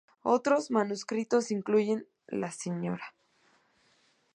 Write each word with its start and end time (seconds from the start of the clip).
Otros 0.23 0.71
manuscritos 0.71 1.51
incluyen 1.51 2.07
la 2.25 2.51
Sra. 2.51 3.13